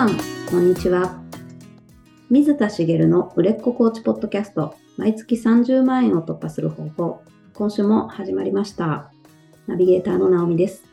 [0.00, 0.16] さん、
[0.50, 1.20] こんにちは。
[2.30, 7.22] 水田茂の売れっ子コーチポッドキャスト、毎月30万円を突破する方法。
[7.52, 9.12] 今週も始まりました。
[9.66, 10.84] ナビゲーターの直美です。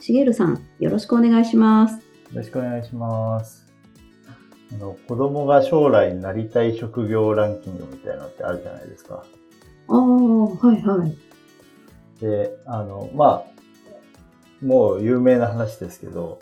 [0.00, 1.96] 茂さん、よろしくお願いします。
[1.96, 2.00] よ
[2.36, 3.66] ろしくお願いします。
[4.72, 9.26] あの、子供が将来なりたい職業ランキングみたいなのってあるじゃないですか。
[9.88, 11.14] ああ、はいはい。
[12.18, 16.40] で、あの、まあ、もう有名な話ですけど、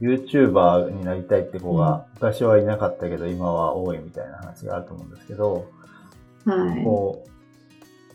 [0.00, 5.70] YouTuber になりたいって子が昔はいなかったけど今は多いみたいな話があると思うんですけど、
[6.44, 6.84] はい。
[6.84, 7.24] こ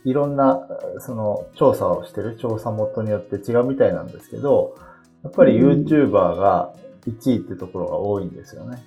[0.06, 0.68] う、いろんな、
[1.00, 4.78] その、調査をしてる調査元によって違うみたいなんですけど、
[5.24, 6.74] やっぱり YouTuber が
[7.08, 8.84] 1位ってところが多いんですよね。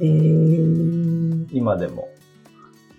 [0.00, 2.08] えー、今でも。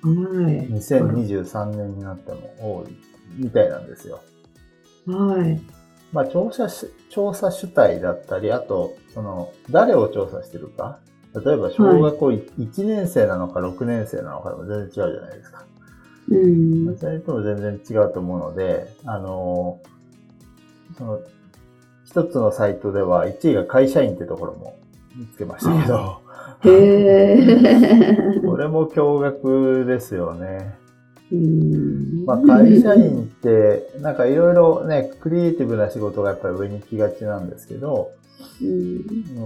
[0.01, 0.11] は
[0.51, 0.67] い。
[0.69, 2.97] 2023年になっても多い
[3.37, 4.21] みたいなんですよ。
[5.07, 5.61] はい。
[6.11, 10.99] まあ、調査し、調査主体だったり、あと、その、誰を調査してるか。
[11.35, 15.65] 例えば、小学校1年生なのか6年生なのかでも全然違うじゃないですか。
[16.29, 16.97] うん。
[16.97, 19.79] それとも全然違うと思うので、あの、
[20.97, 21.19] その、
[22.05, 24.75] 一つのサイトでは1位が会社員ってところも
[25.15, 26.21] 見つけましたけど。
[26.63, 28.41] へー。
[28.49, 30.78] これも驚愕ですよね。
[32.25, 38.11] まあ、会社員って、なんかいろいろね、クリエイティブな仕事がやっぱり上に行きがちなんですけど、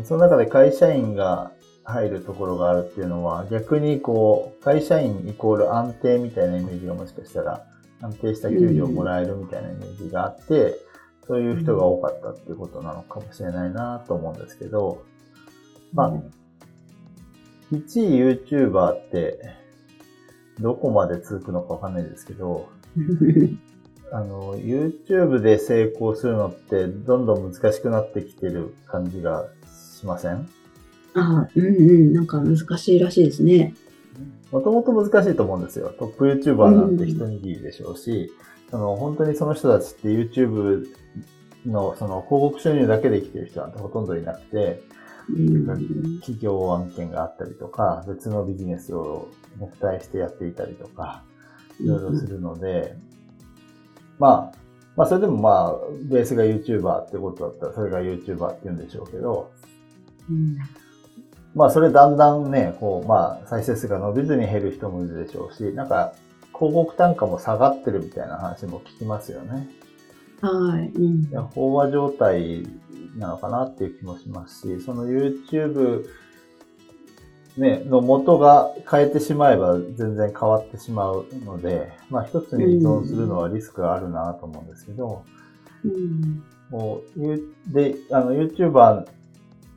[0.05, 1.51] その中で会社員が
[1.83, 7.65] 入るところがあるっていうのは、逆にこう、会社員イコール安定みたいなイメージがもしかしたら、
[8.01, 10.75] 安定した給料をもらえるみたいなイメージがあって、
[11.27, 15.03] そういう人が多かったっていうことなのかもしれないなと思うんですけど、
[15.93, 16.13] まあ、
[17.71, 19.62] 1位 YouTuber って、
[20.59, 22.69] どこまで続くのかわかんないですけど、
[24.11, 29.47] あの、YouTube で成功するのってどんどん難しくなってきてる感じが
[29.99, 30.47] しません？
[31.15, 33.73] ああ、うんうん、なんか難しいらしいですね。
[34.51, 35.91] もともと難しいと思うんですよ。
[35.97, 38.31] トップ YouTuber なんて一握りでしょうし、
[38.65, 40.85] うん、その本当にその人たちって YouTube
[41.65, 44.83] のその広告収入だけで生きてる人なんてほとんどいなくて、
[46.21, 49.29] 企業案件があったりとか、別のビジネスを
[49.59, 51.23] ネクタイしてやっていたりとか、
[51.79, 52.95] いろいろするので、
[54.19, 54.57] まあ、
[54.95, 59.51] まあそれでもまあ、ベースが YouTuber ってことだったら、それが YouTuber って言うんでしょうけど、
[60.29, 60.57] うん、
[61.55, 66.13] まあそれだんだんね、こう、まあ再生数が伸びずに減る人もいるでしょうし、なんか
[66.53, 69.67] 広告単価も下がってるみたいな話も聞きますよね。
[70.47, 70.87] はい。
[70.89, 72.67] うん、飽和状態
[73.17, 76.05] なのかなっていう気もしますし、その YouTube
[77.55, 85.23] ね、の元が変えてしまえば全然変わってしまうので、まあ一つに依存するのはリスクがあるなと思うんですけど、
[85.85, 89.05] うん、もうで、あの YouTuber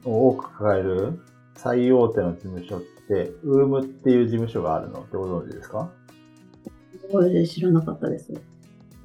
[0.06, 1.20] を多く抱える
[1.54, 5.90] 最大手の事務所って、ウームっていう事務所があるのってご存知ですか？
[7.46, 8.32] 知らなかったです。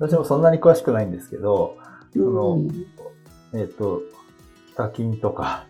[0.02, 1.78] 私もそんなに詳しくないんですけど、
[2.12, 2.60] その、
[3.54, 4.02] えっ、ー、と、
[4.70, 5.68] ヒカキンとか、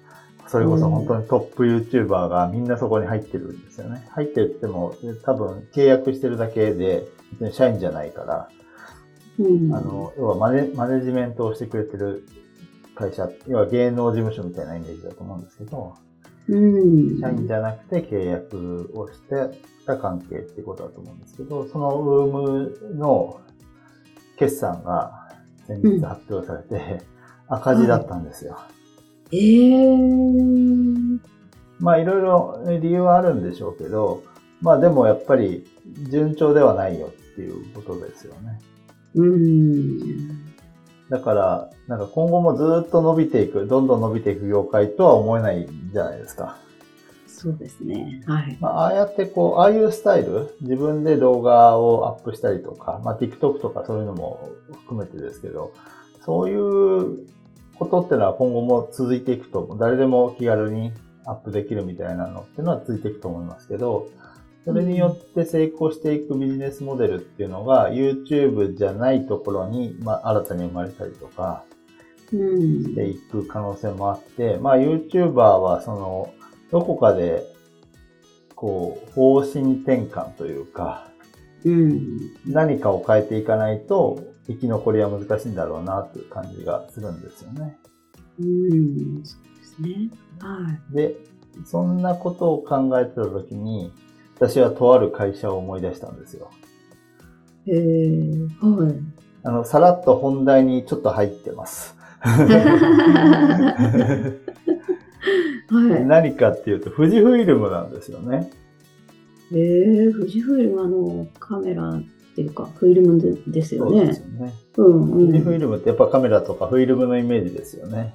[0.48, 4.08] それこそ本当にトップ YouTuber がみんなそこに入ってるんですよね。
[4.12, 7.08] 入ってっても多分契約してるだけで、
[7.52, 8.50] 社員じゃないから、
[9.38, 12.26] うん、あの、要はマネマネジメントをしてくれてる
[12.96, 15.96] 会社、要は芸能事務所みたいなイメージだと思うんですけど、
[16.48, 23.42] うん、社員じゃなくて契約をしてた関係っていうことだと思うんですけど、そのウームの
[24.42, 25.30] 決算が
[25.68, 27.04] 先日発表されて、
[27.48, 28.58] 赤字だったんですよ。
[29.32, 31.20] ええー。
[31.80, 34.24] まあいろいろ理由はあるんでしょうけど、
[34.62, 35.68] まあでもやっぱり
[36.10, 38.60] 順調ではないよっていうことですよね。
[39.14, 40.00] うん。
[41.10, 46.58] だから、なんか今後もずっと伸びていく、どんどん伸びていく業界とは思えないじゃないですか。
[47.42, 48.22] そうですね。
[48.28, 48.56] はい。
[48.60, 55.74] まあ、ああやってこう、ああいうスタイル、自分で動画をアップしたりとか、まあ TikTok とかそういうのも含めてですけど、
[56.24, 57.26] そういう
[57.80, 60.94] ことってのは今後も続いていくと、誰でも気軽に
[61.26, 64.08] アップできるみたいなのっていうのは続いていくと思いますけど、
[64.64, 71.64] それによって成功していくビジネスモデルっていうのが YouTube じゃないところに、まあ、新たに生まれたりとか
[72.30, 76.34] していく可能性もあって、まあ YouTuber はその、
[76.72, 77.44] どこかで、
[78.56, 81.08] こう、方針転換というか、
[81.64, 87.78] うん、何かを変えていかないと、生き残りは難しいんだろうなという感じがするんですよね。
[88.40, 90.10] うん、そうですね。
[90.40, 90.96] はい。
[90.96, 91.16] で、
[91.66, 93.94] そんなことを考えてたときに、
[94.36, 96.50] 私はとある会社を思い出したんですよ。
[97.68, 98.96] へえー、はい。
[99.44, 101.96] あの、さらっと本題にちょっと入ってます。
[105.72, 108.52] はい、何かっていうと、富士フイルムなんですよね。
[109.54, 112.04] えー、富士フイルムあのカメラっ
[112.36, 113.98] ていうか、フィルムでですよね。
[114.00, 114.54] そうですよね。
[114.78, 118.14] うんうん、富士フイルムってやっぱカメラとかフィルムのイメージですよね。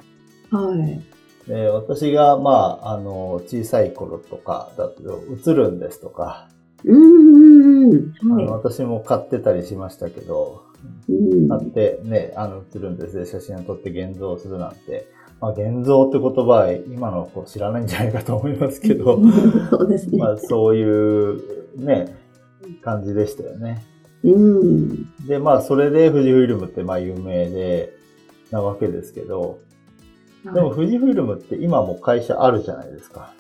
[0.51, 1.03] はい。
[1.49, 6.49] で私が、まあ、あの、小さい頃とかだと、映るんですとか、
[6.85, 10.65] うんうん、はい、私も買ってたりしましたけど、
[11.09, 15.07] うん、買ってね、あの、映るんですで写真を撮って現像するなんて、
[15.41, 19.21] まあ、現像って言葉は今の子知らないんじゃないかと思いますけど、
[19.71, 20.19] そうですね。
[20.19, 21.41] まあ、そういう
[21.77, 22.17] ね、
[22.83, 23.85] 感じでしたよね。
[24.25, 25.07] うん。
[25.27, 27.93] で、まあ、それで富士フイルムってまあ有名で、
[28.51, 29.59] なわけですけど、
[30.45, 33.35] でも富士フイルムって今も会社あるじゃないですか。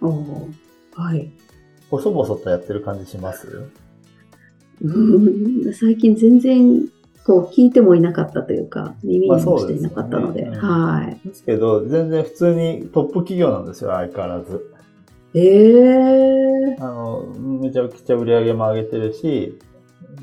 [0.00, 0.08] お
[0.94, 1.30] はい。
[1.90, 3.66] 細々とやってる感じします？
[4.82, 6.88] うん、最近全然
[7.24, 10.44] こう聞いてもいなかったというか、耳にもしていなかったので。
[10.44, 11.28] でね、はい。
[11.28, 14.74] ですけど、全然普通にトップ企業なんですよ、相変わらず。
[15.34, 17.24] ええー、あの、
[17.60, 19.58] めちゃくちゃ売り上げも上げてるし、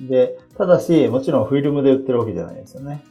[0.10, 3.04] で、ただし、もちろんフィルムで売ってるわけじゃないですよね。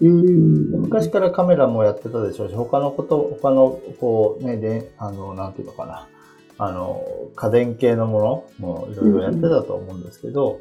[0.00, 6.08] うん、昔からカメラもやってたでしょうし、他のこと、他の、こうね、で、あの、なんていうのかな。
[6.56, 7.04] あの、
[7.34, 10.60] 家電系のものもいろいろやってたと思うんですけど、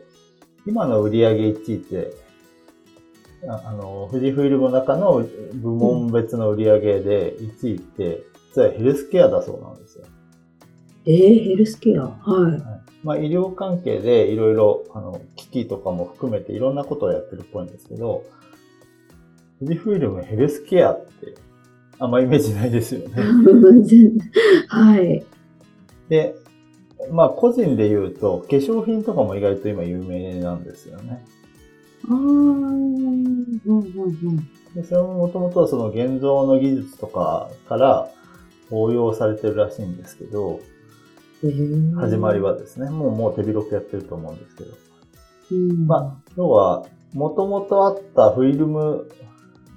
[0.66, 2.14] うん、今の売り上げ1位って、
[3.48, 8.24] あの、富士フイルムの中の部門別の売り上げで1位って、
[8.56, 10.06] 実はヘルスケアだそうなんですよ。
[11.06, 12.04] えー、ヘルスケア？
[12.04, 12.52] はい。
[12.52, 12.62] はい、
[13.04, 18.24] まあ、医療関係でいろいろ、あの、機器とかも含めていろんなことをやってるっぽいんですけど、
[19.60, 21.36] 富士フイルムヘルスケアって
[22.00, 23.16] あんまイメージないですよね。
[24.68, 25.24] はい。
[26.10, 26.36] で、
[27.12, 31.24] まあ個人で言うと化粧品とかも意外と今有名なんですよね。
[32.10, 34.38] ああ、うんうんうん。
[34.76, 38.10] でそれももともとはその現像の技術とかから
[38.72, 40.60] 応用されてるらしいんですけど、
[42.00, 44.78] 始まりはですね、もうもう手広くやってると思うんですけど。
[45.52, 49.10] うん、まあ、要は、もともとあったフィルム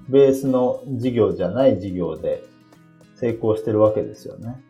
[0.09, 2.45] ベースの事業じゃない事業で
[3.17, 4.63] 成功してるわけですよね。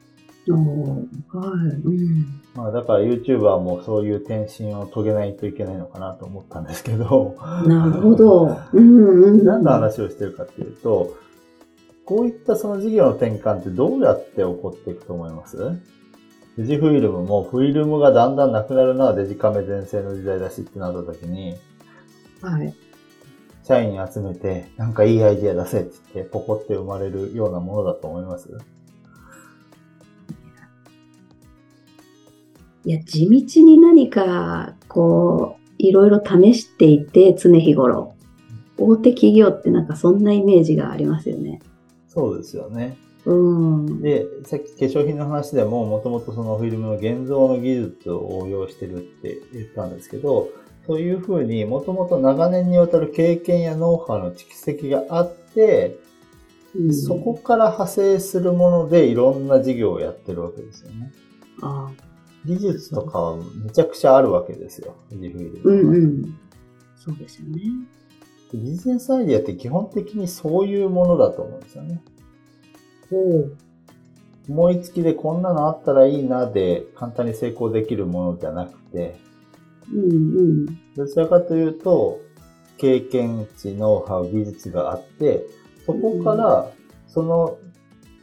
[0.52, 1.76] はい。
[1.84, 2.40] うん。
[2.54, 7.36] まあだから YouTuber もそういう転身を遂げないといけないのかなと思ったんですけど。
[7.66, 8.56] なるほど。
[8.72, 11.14] うんうん、何の話をしてるかっていうと、
[12.04, 15.56] こういったその事業の転換ってどうやって起こっていくと思います？
[16.56, 21.56] 富士フィルムもフィルムがだんだんなくなるのはデジカメ全盛の時代だしってなった時に、
[22.40, 22.72] はい。
[23.64, 28.48] 社員集めて、なんかいいアイディア出せって言って、ポコって生まれるようなものだと思います？
[32.86, 38.14] いや、地道に何か、こう、いろいろ試していて、常日頃。
[38.78, 41.60] 大手企業ってなんかそんなイメージがありますよね。
[42.06, 42.96] そうですよね。
[43.24, 50.50] うん、で、さっき化粧品の話でも、もともとそのフィルムの現像の技術を応用してるって言ったんですけど、
[50.86, 55.98] というふうに、もともと長年にわたる経験やノウハウの蓄積があって、
[56.76, 61.10] うん、そこから派生するものでいろんな事業をやってるわけですよね。
[61.62, 61.90] あ
[62.46, 64.96] 技術とかはめちゃくちゃあるわけですよ。
[65.10, 66.38] 富士フイルうんうん。
[66.96, 67.62] そうですよね。
[68.52, 72.02] ビジネスアイディアって基本的にそういうものだと思うんですよね。
[74.48, 79.18] 思いつきでこんなのあったらいいなで簡単に成功できるものじゃなくて、
[79.92, 82.20] うんうん、どちらかというと、
[82.78, 85.46] 経験値、ノウハウ、技術があって、
[85.84, 86.70] そこから
[87.08, 87.58] その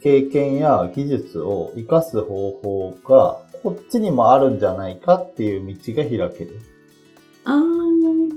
[0.02, 6.60] 経験や技術を活かす方法がこっちにもあるんじゃないかっていう道が開ける。
[7.44, 8.30] ああ、うん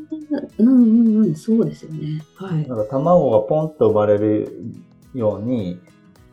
[0.58, 2.24] うんうん、そうですよね。
[2.36, 2.68] はい。
[2.68, 4.64] なんか卵がポンと生まれる
[5.14, 5.80] ように、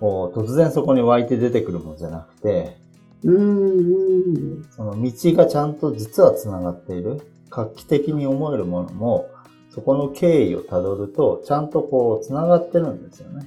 [0.01, 2.79] こう突然そこに湧いて出てくるものじゃなくて、
[3.23, 7.21] うんその道がちゃんと実は繋がっている。
[7.55, 9.29] 画期的に思えるものも、
[9.71, 13.47] そこの経緯をたどると、ちゃんとこう、繋がってるんですよね。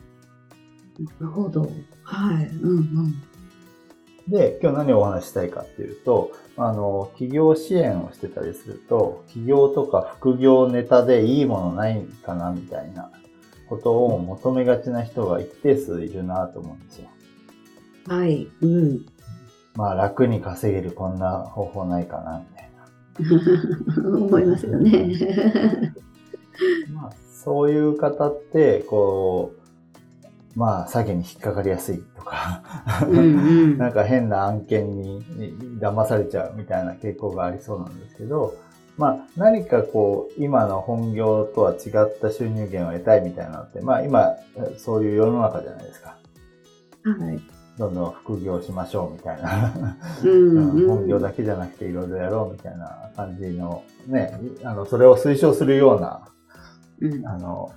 [1.19, 1.69] なるほど。
[2.03, 2.47] はい。
[2.47, 3.15] うんうん。
[4.27, 13.09] で、今日何をお話したいかっていうと、あの、企業支援をしてたりすると、企業とか副業ネタでいいものないかなみたいな
[13.69, 17.09] ことを求めがちな人が一定数いるなと思うんですよ。
[18.07, 18.47] はい。
[18.61, 19.05] うん。
[19.75, 22.71] まあ楽に稼げるこんな方法ないかな、みたい
[24.03, 24.17] な。
[24.17, 25.93] 思いますよね。
[26.93, 29.56] まあそういう方って、こう、
[30.57, 32.63] まあ詐欺に引っかかりやすいとか。
[33.07, 35.23] うん、 なんか変な案件に
[35.79, 38.55] 騙されちゃうみたいな傾向がありそうなんですけど、
[38.97, 44.33] まあ何かこう今の本業とは違った収入源を得たいみたいなのって、まあ今
[44.77, 46.17] そういう世の中じゃないですか。
[47.03, 47.39] はい。
[47.77, 49.71] どんどん副業しましょうみたいな。
[50.23, 50.71] うん。
[50.89, 56.27] 本業だけじゃなくていろいろやろうみたいな感じの、ね、あの、それを推奨するような、
[56.99, 57.71] うん、あの、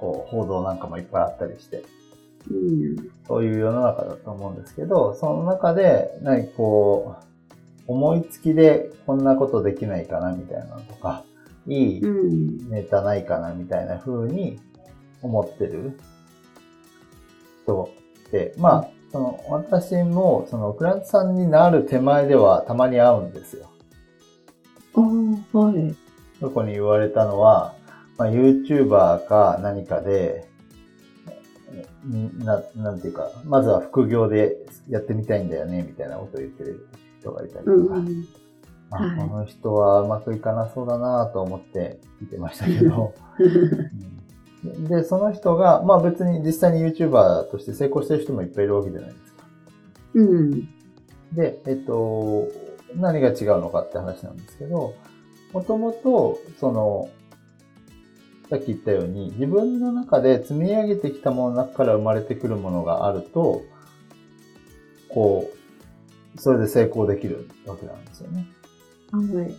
[0.00, 1.84] こう、報道なんかもいっぱいあったりして、
[2.50, 2.96] うん、
[3.28, 7.24] そういう世の中だと思うんですけど、その中で、何こう、
[7.86, 11.24] 思いつきでこんなことできないかなみたいなのとか、
[11.66, 12.00] いい
[12.70, 14.58] ネタないかなみたいな風に
[15.22, 15.98] 思ってる
[17.64, 17.90] 人
[18.28, 23.68] って、まあ、その、私も、その、クラントさんになる手前ではたまに会うんですよ。
[24.94, 25.94] ああ、はい。
[26.40, 27.74] そこに言われたのは、
[28.20, 30.46] まあ、YouTuber か何かで、
[32.44, 34.58] な、なんていうか、まずは副業で
[34.90, 36.86] やってみたいんだよね、みたいなことを言ってる
[37.20, 38.26] 人がいたりとか、うん
[38.90, 43.14] まあ、この人はうまくいかなそうだなと思って見てましたけど、
[44.86, 49.44] で、その人が、まあ別に実際に YouTuber として成功してる人もいっぱいいるわけじゃないですか。
[50.12, 50.68] うん。
[51.32, 52.48] で、えっと、
[52.96, 54.92] 何が違うのかって話なんですけど、
[55.54, 57.08] もともと、その、
[58.50, 63.62] さっき言ったように、自分の中で積み上げてきたものの中から生まれてくるものがあると、
[65.08, 65.48] こ
[66.36, 68.46] う、それで成功できるわけなんですよね。
[69.12, 69.54] はい。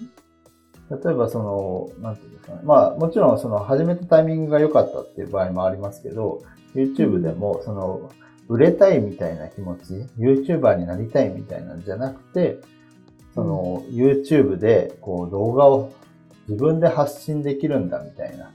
[1.04, 2.60] 例えばその、なんていうんですかね。
[2.64, 6.44] まあもちろんその始めたタイミングが良かったっていう場合もありますけど、
[6.76, 8.12] YouTube でもその、
[8.50, 12.60] 売れたいみたいな気持ち、YouTuber になりたいみたいなんじゃなくて、
[13.34, 15.94] その、YouTube でこう動画を
[16.50, 18.52] 自分で発信できるんだみたいな。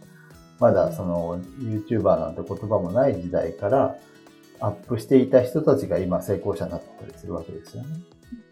[0.59, 3.97] まだその YouTuber なんて言葉もない時代から
[4.61, 7.89] アップしていた人たちが今成功者になったりするわけですよね。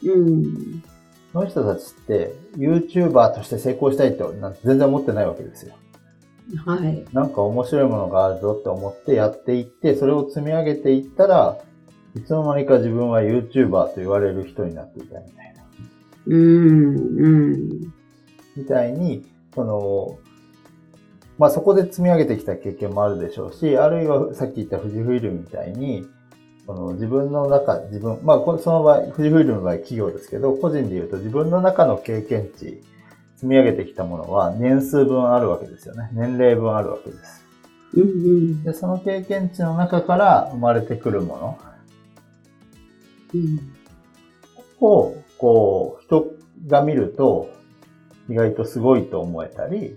[0.04, 0.82] うん。
[1.32, 4.32] その人たちって YouTuber として成功したいと
[4.64, 5.74] 全然思ってないわけですよ。
[6.64, 7.04] はい。
[7.12, 11.58] なんか面白いものがあるぞって思ってやっていって、それを積み上げていったら、
[12.14, 15.64] いつの間にか自分は YouTuber と言われる人になっていたみたいな。
[16.26, 17.68] うん、うん。
[18.56, 20.18] みたいに、その、
[21.38, 26.06] まあそこで積み上げてきた経験もあるでしょうし、あるいはさっき言った富士フイルみたいに、
[26.66, 32.82] その自分の中、自分、まあ、その場合、富士フイルの場合企業ですけど、個人で言うと自分の中の経験値、
[33.36, 36.08] 積み上げてきたものは年数分あるわけですよね。
[36.12, 37.44] 年齢分あるわけです。
[37.94, 41.58] うんうん、でその経験値の中から生まれてくるもの、
[43.34, 43.74] うん、
[44.80, 46.26] を、こう、人
[46.66, 47.50] が見ると、
[48.28, 49.96] 意外とすごいと思えたり、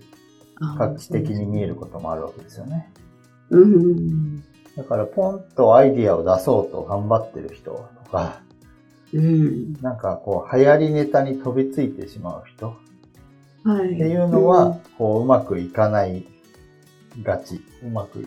[0.60, 2.92] 画期的に見えることもあるわけですよね。
[3.50, 4.42] うん、
[4.76, 7.70] だからポンとアイディアを出そうと頑張ってる人
[8.04, 8.40] とか、
[9.14, 12.76] うん、なんかこう流行りネタに飛びついてしまう人、
[13.64, 16.26] はい、っていうのは、こううまくいかない
[17.22, 18.24] がち、うまく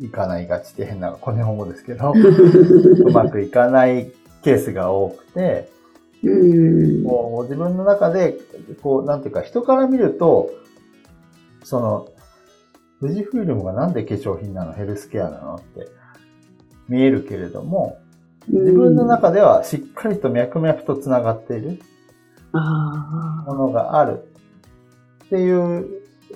[0.00, 4.10] いかないがちって変なこの本語ですけど、 うまくいかない
[4.42, 5.68] ケースが多くて、
[6.22, 8.36] うん、もう自分の中で、
[8.82, 10.50] こう、なんていうか、人から見ると、
[11.70, 12.08] その、
[13.00, 14.72] 富士フイルムがなんで化粧品なの？
[14.72, 15.54] ヘルスケアなの？
[15.54, 15.86] って。
[16.88, 18.00] 見えるけれども、
[18.48, 21.80] 自分の中ではしっかりと脈々と繋がっている
[22.52, 24.24] ものがある
[25.26, 25.86] っていう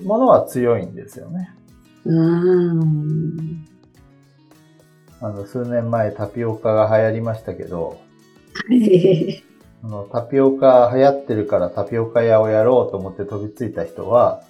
[0.03, 1.53] ものは強いんですよね。
[5.19, 7.99] あの、数年前タピオカが流行りましたけど、
[9.83, 14.41] あのタピオカ流行ってるからタピオカ屋をやろうと思って飛びついた人は、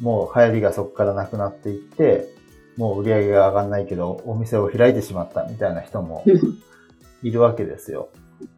[0.00, 2.28] もう流行りがそこからなくなっていって、
[2.76, 6.24] もう売り上げが上がんないけど、お店を開いてしまったみたいな人も
[7.22, 8.08] いるわけですよ。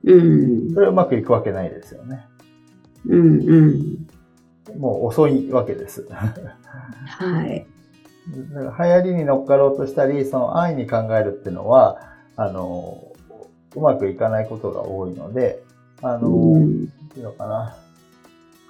[0.05, 0.75] うん。
[0.75, 2.27] それはうまくいくわけないですよね。
[3.07, 4.07] うんうん。
[4.79, 6.07] もう遅いわけです。
[6.11, 7.67] はい。
[8.55, 12.01] だから流行りに乗っかろうとしたり、その安易に考えるっていうのは、
[12.37, 13.03] あの、
[13.75, 15.63] うまくいかないことが多いので、
[16.03, 17.77] あの、うん、ていうのかな。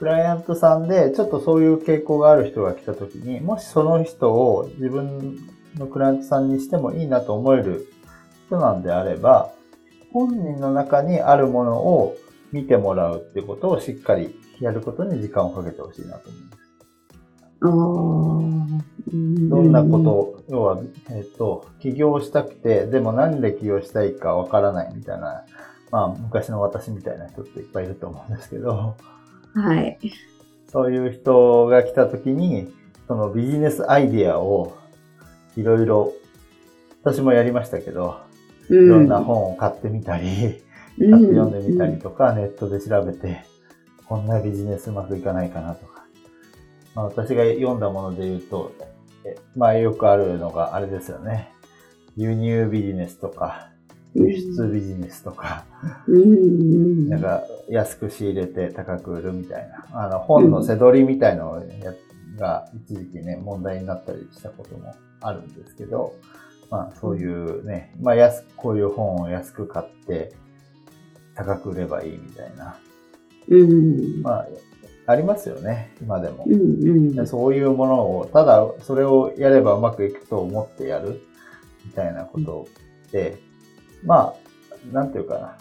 [0.02, 5.38] クライアントさんで、ちょっとそういう傾向がある人が来た時に、もしその人を自分
[5.76, 7.86] のクライアントさんにしてもいいなと思える
[8.48, 9.52] 人なんであれば、
[10.12, 12.16] 本人の中にあるものを
[12.50, 16.42] 見てもらうっていうことをしっかりやることに時間をかけてほしいなと思い
[18.50, 19.48] ます。
[19.50, 25.44] どんなこと、要は、えっ、ー、と、起業したくて、でも何で起業したいかわからないみたいな、
[25.92, 28.96] まあ、昔の私みたいな人っていっぱいいると思うんですけど、
[29.54, 29.98] はい。
[30.70, 32.72] そういう人が来た時に、
[33.06, 34.76] そのビジネスアイディアを
[35.56, 36.12] いろいろ、
[37.02, 38.20] 私もやりましたけど、
[38.70, 40.62] いろんな本を買ってみたり、買って
[40.98, 43.44] 読んでみたりとか、ネットで調べて、
[44.06, 46.04] こんなビジネスうまくいかないかなとか。
[46.94, 48.72] まあ、私が読んだもので言うと、
[49.56, 51.50] まあよくあるのがあれですよね。
[52.16, 53.71] 輸入ビジネスとか、
[54.14, 55.64] 輸出ビジネスとか、
[56.06, 61.62] なんか安く仕入れて高く売るみたいな、あの本の背取りみたいの
[62.38, 66.14] が一時期ね、問題になったりしたこともあるんですけど、
[66.70, 70.34] まあそういうね、まあ安こういう本を安く買って
[71.34, 72.76] 高く売ればいいみたいな。
[73.48, 74.48] うん、まあ
[75.04, 81.22] ありますよね、今でも、うんうん、そういうものを、ただそれをやればうまくいくと思ってやる
[81.84, 82.68] みたいなこと
[83.10, 83.51] で、うん、
[84.04, 85.58] まあ、なんていうかな。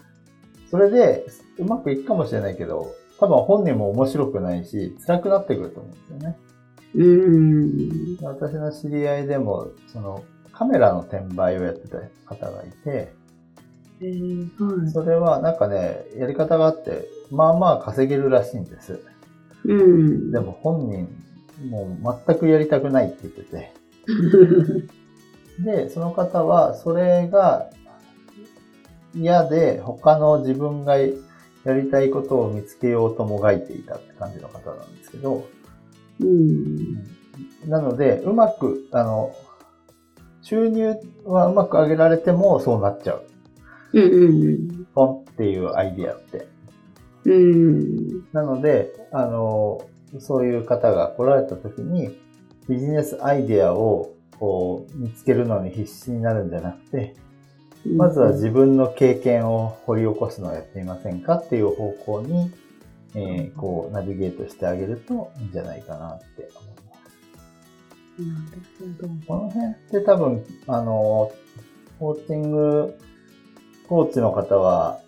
[0.69, 1.25] それで
[1.57, 2.87] うまくいくかもしれないけど、
[3.19, 6.37] 多分本人も面白くないし、辛くなってくると思うんですよね。
[6.95, 8.17] うん。
[8.21, 13.13] 私の知り合いでも、そのカメラの転売をやってた方がいて、
[14.01, 19.03] えーはい、それはなんかね、やり方があって、まあまあ稼げるらしいんです。
[19.65, 20.31] うん。
[20.31, 21.07] でも本人、
[21.69, 23.73] もう全くやりたくないって言ってて。
[25.63, 27.69] で、その方は、それが
[29.13, 31.07] 嫌で、他の自分がや
[31.65, 35.47] りたいことを見つけようともがいていたって感じの方なんですけど、
[36.19, 37.03] うん、
[37.67, 39.35] なので、うまく、あの、
[40.41, 43.23] 収入はうまく上げられてもそうなっちゃう。
[43.93, 44.85] うんうんうん。
[44.93, 46.47] ポンっていうアイディアって。
[47.25, 48.23] うん。
[48.31, 49.81] なので、あの、
[50.19, 52.17] そういう方が来られた時に、
[52.67, 57.15] ビジネスアイデアをこう見つけるのに必死になるんじゃなくて、
[57.85, 62.51] まずは自分の経験を掘り起こすのをやってみませんかっていう方向に、
[63.15, 67.11] えー、こう、ナビゲートしてあげるといいんじゃないかなって思います。
[68.19, 69.13] なるほど。
[69.27, 71.31] この辺って多分、あの、
[71.99, 72.97] コーチング、
[73.87, 75.01] コーチの方は、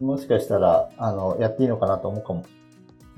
[0.00, 2.44] もしかしたら、あの、やっていいのかなと思うかも、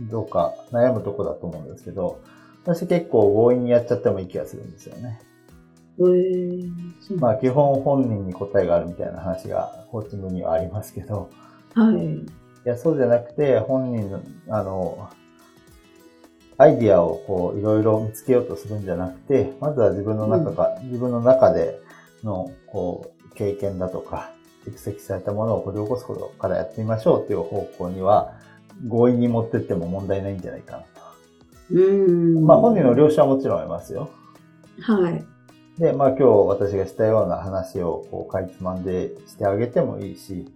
[0.01, 2.21] どうか悩むとこだと思うんですけど、
[2.65, 5.21] 私結構強引にやっちゃってもいい気がするんですよね。
[5.99, 11.31] えー、まあ基本本人に答えがあるみたいな話がコーチングにはありますけど、
[11.75, 12.05] はい。
[12.07, 12.27] い
[12.65, 15.11] や、そうじゃなくて、本人の、あの、
[16.57, 21.81] アイディアをこう、いろいろ見つけようとするんじゃなくて、まずは自分の中が、うん、自分の中で
[22.23, 24.33] の、こう、経験だとか、
[24.67, 28.33] 蓄積されたものを掘り起こすことからやってみましょうという方向には、
[28.89, 30.87] 強引に持ってっても問題ないんじゃないかなと。
[31.73, 32.47] うん。
[32.47, 34.11] まあ本人の了承はもちろんありますよ。
[34.81, 35.25] はい。
[35.79, 40.47] で、まあ今日私がしたような話をこうかいつまんでしてあげてもいいし、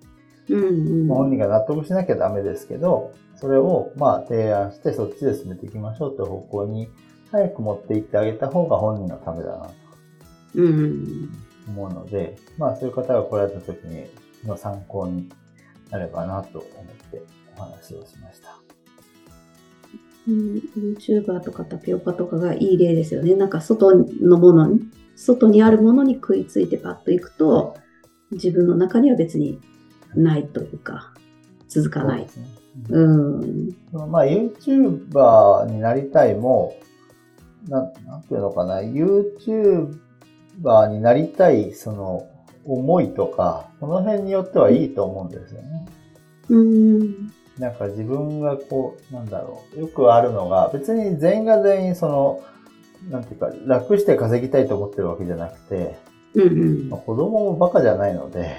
[0.48, 0.64] うん
[1.02, 6.88] うん、本人が納得しなきゃダメですけど、それをまあ提案してそっちで進めていきましょうという方向に
[7.30, 9.72] 早く持っていってあげた方が本人のためだなと。
[10.54, 11.30] うん。
[11.68, 14.06] 思うので、まあそういう方が来られた時に
[14.46, 15.28] の参考に
[15.90, 17.22] なればなと思って
[17.56, 18.58] お話をしました。
[20.26, 23.34] うん、YouTuber とかタピオカとかがいい例ですよね。
[23.34, 24.80] なんか外のものに、
[25.18, 27.76] 外にあるものに食いついてパッといくと、
[28.30, 29.60] 自分の中には別に
[30.14, 31.12] ないというか、
[31.68, 32.26] 続かない。
[32.88, 34.10] う、ね、ん。
[34.10, 36.76] まあ YouTuber になりたいも、
[37.68, 39.98] ななんていうのかな、YouTube
[40.60, 42.28] バーになりたい、その、
[42.64, 45.86] 思いとか、その辺によってはいいと思うんですよね。
[46.48, 47.32] うん。
[47.58, 52.40] なんか自分がこう、なんだろう、よくあるのが、別に全員が全員その、
[53.10, 55.98] なんていうか、楽して稼ぎたいと思ってるわけじゃなくて、
[56.34, 58.56] うんうんまあ、子供もバカじゃないので、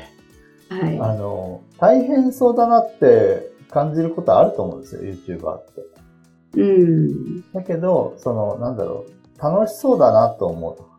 [0.70, 6.62] はい、あの、大変そうだなって感じることあると思うんですよ、YouTuber って。
[6.62, 7.52] うん。
[7.52, 10.90] だけど、その、なんだろう、楽しそうだなと思う。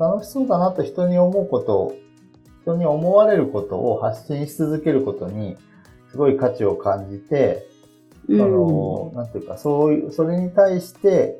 [0.00, 1.94] 楽しそうだなと人に思うことを、
[2.62, 5.56] 人に思われることを発信し続けることに、
[6.10, 7.68] すごい価値を感じて、
[8.28, 11.38] うん、その、なんていうか、そういう、それに対して、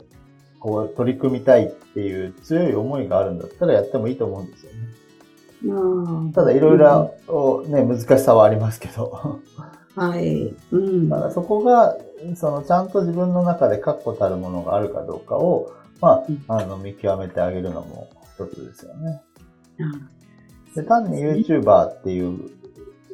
[0.60, 6.32] こう、取り組みたいっていう強い思いがあるんだったらやってもいいと思うんですよね。
[6.32, 9.40] ただ、いろいろ、ね、難しさはありますけど。
[9.94, 10.54] はい。
[10.72, 11.08] うん。
[11.08, 11.96] だからそこが、
[12.34, 19.22] その、ちゃんと自分の中で確固たるものがあるかどうかを、まあ、あの、見極めてあげるのも一つですよね。
[20.74, 22.50] で単に YouTuber っていう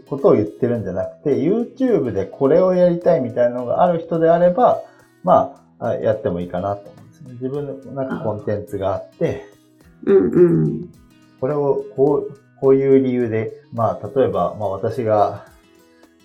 [0.09, 4.83] ことを言ってるんじゃなくて、YouTube でこれをやりたいみたいなのがある人であれば、
[5.23, 6.92] まあ、やってもいいかなと。
[7.33, 9.47] 自分のなんかコンテンツがあって、
[10.05, 10.93] うんうん。
[11.41, 15.47] これをこう、こういう理由で、まあ、例えば、まあ私が、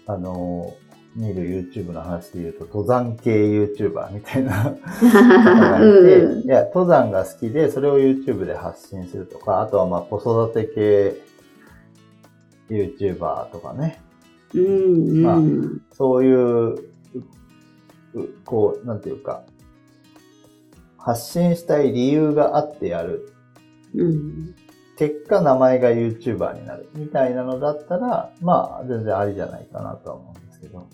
[0.09, 0.73] あの
[1.17, 10.65] 見る YouTube の話で言うと、登山系 YouTuber みたいな 方がいて、うん、いや、登山が好きで、それを YouTube で発信するとか、あとはまあ子育て
[12.69, 13.99] 系 YouTuber とかね。
[14.53, 15.39] うんうん、まあ、
[15.91, 16.77] そういう、
[18.45, 19.43] こう、なんていうか、
[21.07, 23.31] 発信したい理由があってやる。
[23.95, 24.55] うん、
[24.97, 30.85] 結果名前が YouTuber になるみたいなのだったら、まあ全然ありじゃないかなとは思うんですけど。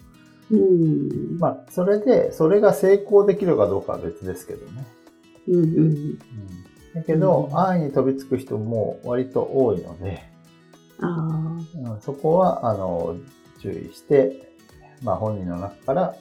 [0.51, 1.39] うん。
[1.39, 4.85] まあ、それで、それが成功できるかどうかは別ですけどね。
[5.47, 6.17] うんうんうん。
[6.93, 10.21] だけど、うん、安易に飛びつく人も割と多いので、
[11.01, 11.57] あ
[12.01, 13.17] そこは、あの、
[13.59, 14.53] 注意して、
[15.01, 16.15] まあ本人の中から、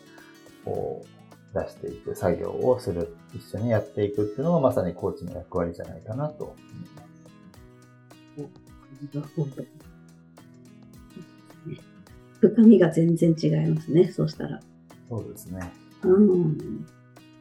[0.65, 1.12] こう、
[1.55, 8.47] 出していく作業をする、一緒にやっていくっていうのがまさにコーチの役割じゃないかなと思い
[9.17, 9.33] ます。
[12.41, 14.61] 深みが全然違いますね、そうしたら。
[15.09, 15.73] そうですね。
[16.03, 16.87] うん。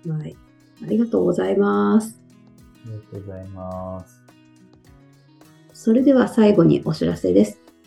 [0.08, 0.36] はい。
[0.84, 2.20] ありがとうございます。
[2.86, 4.22] ありがとうございます。
[5.74, 7.61] それでは最後にお知らせです。